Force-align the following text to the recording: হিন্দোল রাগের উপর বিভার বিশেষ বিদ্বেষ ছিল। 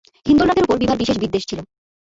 হিন্দোল 0.25 0.47
রাগের 0.47 0.65
উপর 0.65 0.77
বিভার 0.81 1.01
বিশেষ 1.01 1.17
বিদ্বেষ 1.19 1.43
ছিল। 1.49 1.59